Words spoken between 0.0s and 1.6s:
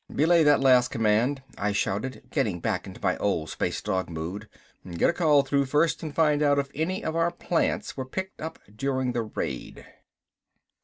"Belay that last command,"